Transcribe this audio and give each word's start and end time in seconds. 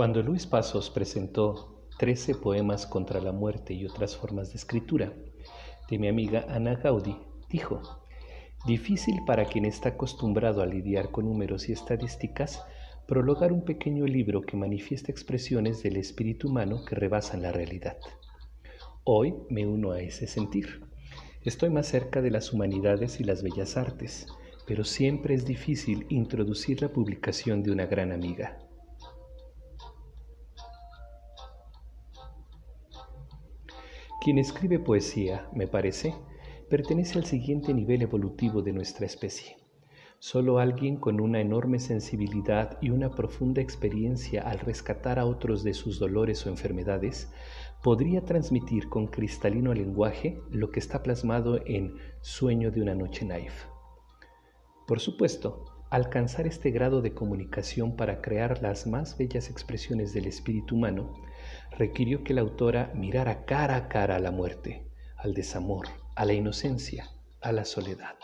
Cuando 0.00 0.22
Luis 0.22 0.46
Pasos 0.46 0.88
presentó 0.88 1.84
Trece 1.98 2.34
poemas 2.34 2.86
contra 2.86 3.20
la 3.20 3.32
muerte 3.32 3.74
y 3.74 3.84
otras 3.84 4.16
formas 4.16 4.48
de 4.48 4.54
escritura 4.54 5.12
de 5.90 5.98
mi 5.98 6.08
amiga 6.08 6.46
Ana 6.48 6.76
Gaudí, 6.76 7.18
dijo, 7.50 7.82
difícil 8.64 9.16
para 9.26 9.44
quien 9.44 9.66
está 9.66 9.90
acostumbrado 9.90 10.62
a 10.62 10.66
lidiar 10.66 11.10
con 11.10 11.26
números 11.26 11.68
y 11.68 11.72
estadísticas, 11.72 12.64
prologar 13.06 13.52
un 13.52 13.62
pequeño 13.62 14.06
libro 14.06 14.40
que 14.40 14.56
manifiesta 14.56 15.12
expresiones 15.12 15.82
del 15.82 15.98
espíritu 15.98 16.48
humano 16.48 16.82
que 16.82 16.94
rebasan 16.94 17.42
la 17.42 17.52
realidad. 17.52 17.98
Hoy 19.04 19.34
me 19.50 19.66
uno 19.66 19.92
a 19.92 20.00
ese 20.00 20.26
sentir. 20.26 20.80
Estoy 21.42 21.68
más 21.68 21.88
cerca 21.88 22.22
de 22.22 22.30
las 22.30 22.54
humanidades 22.54 23.20
y 23.20 23.24
las 23.24 23.42
bellas 23.42 23.76
artes, 23.76 24.28
pero 24.66 24.82
siempre 24.82 25.34
es 25.34 25.44
difícil 25.44 26.06
introducir 26.08 26.80
la 26.80 26.88
publicación 26.88 27.62
de 27.62 27.72
una 27.72 27.84
gran 27.84 28.12
amiga. 28.12 28.69
Quien 34.22 34.36
escribe 34.36 34.78
poesía, 34.78 35.48
me 35.54 35.66
parece, 35.66 36.14
pertenece 36.68 37.18
al 37.18 37.24
siguiente 37.24 37.72
nivel 37.72 38.02
evolutivo 38.02 38.60
de 38.60 38.74
nuestra 38.74 39.06
especie. 39.06 39.56
Solo 40.18 40.58
alguien 40.58 40.98
con 40.98 41.22
una 41.22 41.40
enorme 41.40 41.78
sensibilidad 41.78 42.76
y 42.82 42.90
una 42.90 43.12
profunda 43.12 43.62
experiencia 43.62 44.42
al 44.42 44.58
rescatar 44.58 45.18
a 45.18 45.24
otros 45.24 45.64
de 45.64 45.72
sus 45.72 45.98
dolores 45.98 46.44
o 46.44 46.50
enfermedades 46.50 47.32
podría 47.82 48.22
transmitir 48.22 48.90
con 48.90 49.06
cristalino 49.06 49.72
lenguaje 49.72 50.38
lo 50.50 50.70
que 50.70 50.80
está 50.80 51.02
plasmado 51.02 51.58
en 51.64 51.94
Sueño 52.20 52.70
de 52.70 52.82
una 52.82 52.94
noche 52.94 53.24
naif. 53.24 53.64
Por 54.86 55.00
supuesto, 55.00 55.64
alcanzar 55.88 56.46
este 56.46 56.70
grado 56.72 57.00
de 57.00 57.14
comunicación 57.14 57.96
para 57.96 58.20
crear 58.20 58.60
las 58.60 58.86
más 58.86 59.16
bellas 59.16 59.48
expresiones 59.48 60.12
del 60.12 60.26
espíritu 60.26 60.76
humano 60.76 61.14
requirió 61.76 62.24
que 62.24 62.34
la 62.34 62.40
autora 62.40 62.92
mirara 62.94 63.44
cara 63.44 63.76
a 63.76 63.88
cara 63.88 64.16
a 64.16 64.20
la 64.20 64.30
muerte, 64.30 64.86
al 65.16 65.34
desamor, 65.34 65.86
a 66.16 66.24
la 66.24 66.32
inocencia, 66.32 67.10
a 67.40 67.52
la 67.52 67.64
soledad. 67.64 68.16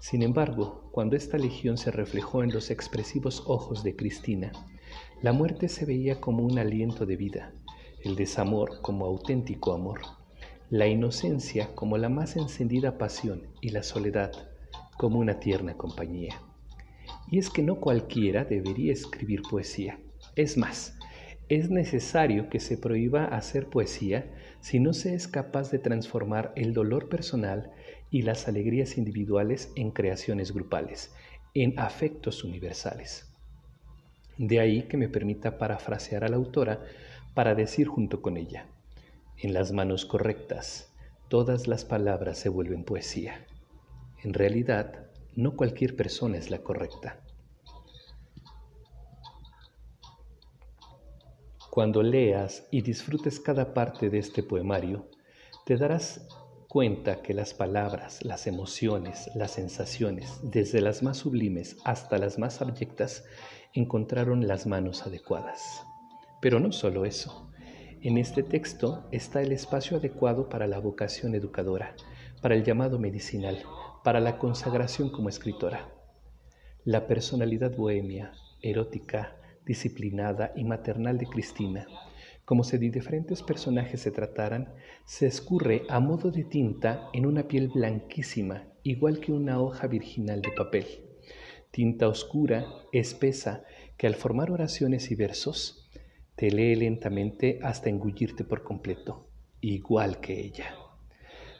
Sin 0.00 0.22
embargo, 0.22 0.88
cuando 0.92 1.16
esta 1.16 1.38
legión 1.38 1.78
se 1.78 1.90
reflejó 1.90 2.42
en 2.42 2.52
los 2.52 2.70
expresivos 2.70 3.42
ojos 3.46 3.82
de 3.82 3.96
Cristina, 3.96 4.52
la 5.22 5.32
muerte 5.32 5.68
se 5.68 5.86
veía 5.86 6.20
como 6.20 6.44
un 6.44 6.58
aliento 6.58 7.06
de 7.06 7.16
vida, 7.16 7.52
el 8.02 8.16
desamor 8.16 8.82
como 8.82 9.06
auténtico 9.06 9.72
amor, 9.72 10.00
la 10.68 10.86
inocencia 10.86 11.74
como 11.74 11.96
la 11.96 12.08
más 12.08 12.36
encendida 12.36 12.98
pasión 12.98 13.48
y 13.60 13.70
la 13.70 13.82
soledad 13.82 14.32
como 14.98 15.18
una 15.18 15.40
tierna 15.40 15.74
compañía. 15.76 16.40
Y 17.30 17.38
es 17.38 17.48
que 17.48 17.62
no 17.62 17.76
cualquiera 17.76 18.44
debería 18.44 18.92
escribir 18.92 19.42
poesía. 19.42 19.98
Es 20.36 20.56
más, 20.56 20.98
es 21.48 21.70
necesario 21.70 22.48
que 22.48 22.60
se 22.60 22.78
prohíba 22.78 23.26
hacer 23.26 23.66
poesía 23.68 24.30
si 24.60 24.80
no 24.80 24.94
se 24.94 25.14
es 25.14 25.28
capaz 25.28 25.70
de 25.70 25.78
transformar 25.78 26.52
el 26.56 26.72
dolor 26.72 27.08
personal 27.08 27.70
y 28.10 28.22
las 28.22 28.48
alegrías 28.48 28.96
individuales 28.96 29.72
en 29.76 29.90
creaciones 29.90 30.52
grupales, 30.52 31.14
en 31.52 31.78
afectos 31.78 32.44
universales. 32.44 33.30
De 34.38 34.58
ahí 34.58 34.82
que 34.82 34.96
me 34.96 35.08
permita 35.08 35.58
parafrasear 35.58 36.24
a 36.24 36.28
la 36.28 36.36
autora 36.36 36.80
para 37.34 37.54
decir 37.54 37.88
junto 37.88 38.22
con 38.22 38.36
ella, 38.36 38.66
en 39.38 39.52
las 39.52 39.72
manos 39.72 40.06
correctas, 40.06 40.92
todas 41.28 41.66
las 41.66 41.84
palabras 41.84 42.38
se 42.38 42.48
vuelven 42.48 42.84
poesía. 42.84 43.44
En 44.22 44.32
realidad, 44.32 45.06
no 45.36 45.56
cualquier 45.56 45.96
persona 45.96 46.38
es 46.38 46.50
la 46.50 46.58
correcta. 46.58 47.20
Cuando 51.74 52.04
leas 52.04 52.68
y 52.70 52.82
disfrutes 52.82 53.40
cada 53.40 53.74
parte 53.74 54.08
de 54.08 54.18
este 54.18 54.44
poemario, 54.44 55.08
te 55.66 55.76
darás 55.76 56.24
cuenta 56.68 57.20
que 57.20 57.34
las 57.34 57.52
palabras, 57.52 58.24
las 58.24 58.46
emociones, 58.46 59.28
las 59.34 59.50
sensaciones, 59.50 60.38
desde 60.44 60.80
las 60.80 61.02
más 61.02 61.16
sublimes 61.16 61.76
hasta 61.84 62.16
las 62.18 62.38
más 62.38 62.62
abyectas, 62.62 63.24
encontraron 63.72 64.46
las 64.46 64.68
manos 64.68 65.04
adecuadas. 65.04 65.82
Pero 66.40 66.60
no 66.60 66.70
solo 66.70 67.04
eso. 67.06 67.50
En 68.02 68.18
este 68.18 68.44
texto 68.44 69.08
está 69.10 69.42
el 69.42 69.50
espacio 69.50 69.96
adecuado 69.96 70.48
para 70.48 70.68
la 70.68 70.78
vocación 70.78 71.34
educadora, 71.34 71.96
para 72.40 72.54
el 72.54 72.62
llamado 72.62 73.00
medicinal, 73.00 73.60
para 74.04 74.20
la 74.20 74.38
consagración 74.38 75.10
como 75.10 75.28
escritora. 75.28 75.92
La 76.84 77.08
personalidad 77.08 77.76
bohemia, 77.76 78.30
erótica, 78.62 79.40
disciplinada 79.64 80.52
y 80.56 80.64
maternal 80.64 81.18
de 81.18 81.26
Cristina, 81.26 81.86
como 82.44 82.62
si 82.64 82.76
de 82.76 82.90
diferentes 82.90 83.42
personajes 83.42 84.00
se 84.00 84.10
trataran, 84.10 84.74
se 85.06 85.26
escurre 85.26 85.82
a 85.88 86.00
modo 86.00 86.30
de 86.30 86.44
tinta 86.44 87.08
en 87.12 87.26
una 87.26 87.48
piel 87.48 87.68
blanquísima, 87.68 88.68
igual 88.82 89.20
que 89.20 89.32
una 89.32 89.60
hoja 89.60 89.86
virginal 89.86 90.42
de 90.42 90.52
papel. 90.52 90.86
Tinta 91.70 92.08
oscura, 92.08 92.66
espesa, 92.92 93.64
que 93.96 94.06
al 94.06 94.14
formar 94.14 94.50
oraciones 94.50 95.10
y 95.10 95.14
versos, 95.14 95.90
te 96.36 96.50
lee 96.50 96.74
lentamente 96.74 97.58
hasta 97.62 97.88
engullirte 97.88 98.44
por 98.44 98.62
completo, 98.62 99.28
igual 99.60 100.20
que 100.20 100.40
ella. 100.40 100.74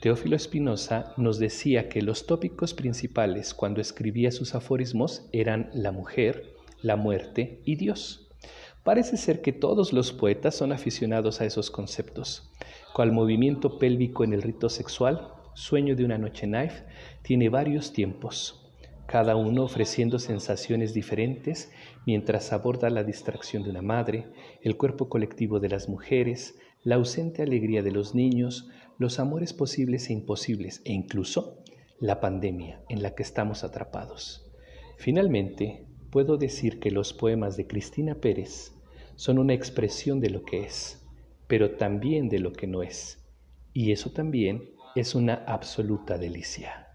Teófilo 0.00 0.36
Espinosa 0.36 1.14
nos 1.16 1.38
decía 1.38 1.88
que 1.88 2.02
los 2.02 2.26
tópicos 2.26 2.74
principales 2.74 3.54
cuando 3.54 3.80
escribía 3.80 4.30
sus 4.30 4.54
aforismos 4.54 5.26
eran 5.32 5.70
la 5.72 5.90
mujer, 5.90 6.55
la 6.86 6.96
muerte 6.96 7.60
y 7.64 7.74
Dios. 7.74 8.28
Parece 8.84 9.16
ser 9.16 9.42
que 9.42 9.52
todos 9.52 9.92
los 9.92 10.12
poetas 10.12 10.54
son 10.54 10.72
aficionados 10.72 11.40
a 11.40 11.44
esos 11.44 11.70
conceptos. 11.70 12.52
Cual 12.94 13.10
movimiento 13.10 13.78
pélvico 13.78 14.22
en 14.22 14.32
el 14.32 14.42
rito 14.42 14.68
sexual, 14.68 15.32
Sueño 15.56 15.96
de 15.96 16.04
una 16.04 16.18
noche 16.18 16.46
knife 16.46 16.84
tiene 17.22 17.48
varios 17.48 17.94
tiempos, 17.94 18.70
cada 19.06 19.36
uno 19.36 19.64
ofreciendo 19.64 20.18
sensaciones 20.18 20.92
diferentes 20.92 21.72
mientras 22.04 22.52
aborda 22.52 22.90
la 22.90 23.04
distracción 23.04 23.62
de 23.62 23.70
una 23.70 23.80
madre, 23.80 24.26
el 24.60 24.76
cuerpo 24.76 25.08
colectivo 25.08 25.58
de 25.58 25.70
las 25.70 25.88
mujeres, 25.88 26.58
la 26.84 26.96
ausente 26.96 27.42
alegría 27.42 27.82
de 27.82 27.90
los 27.90 28.14
niños, 28.14 28.68
los 28.98 29.18
amores 29.18 29.54
posibles 29.54 30.10
e 30.10 30.12
imposibles 30.12 30.82
e 30.84 30.92
incluso 30.92 31.62
la 32.00 32.20
pandemia 32.20 32.82
en 32.90 33.02
la 33.02 33.14
que 33.14 33.22
estamos 33.22 33.64
atrapados. 33.64 34.52
Finalmente, 34.98 35.86
puedo 36.16 36.38
decir 36.38 36.80
que 36.80 36.90
los 36.90 37.12
poemas 37.12 37.58
de 37.58 37.66
Cristina 37.66 38.14
Pérez 38.14 38.72
son 39.16 39.38
una 39.38 39.52
expresión 39.52 40.18
de 40.18 40.30
lo 40.30 40.46
que 40.46 40.64
es, 40.64 41.06
pero 41.46 41.72
también 41.72 42.30
de 42.30 42.38
lo 42.38 42.54
que 42.54 42.66
no 42.66 42.82
es. 42.82 43.22
Y 43.74 43.92
eso 43.92 44.08
también 44.08 44.70
es 44.94 45.14
una 45.14 45.34
absoluta 45.46 46.16
delicia. 46.16 46.85